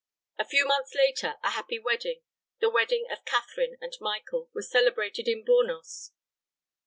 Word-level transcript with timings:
A 0.39 0.45
few 0.45 0.65
months 0.65 0.95
later 0.95 1.35
a 1.43 1.51
happy 1.51 1.77
wedding, 1.77 2.23
the 2.59 2.71
wedding 2.71 3.05
of 3.11 3.23
Catherine 3.23 3.77
and 3.79 3.93
Michael, 4.01 4.49
was 4.51 4.67
celebrated 4.67 5.27
in 5.27 5.45
Bornos. 5.45 6.09